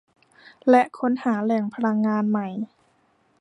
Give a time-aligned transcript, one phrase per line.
[0.69, 2.47] และค้นหาแหล่งพลังงานใหม่